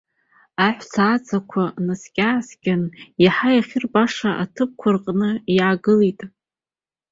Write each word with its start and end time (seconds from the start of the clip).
Аҳәсаааӡақәа 0.65 1.63
наскьа-ааскьан, 1.85 2.81
иаҳа 3.23 3.49
иахьырбашаз 3.57 4.35
аҭыԥқәа 4.43 4.89
рҟны 4.95 5.29
иаагылеит. 5.57 6.19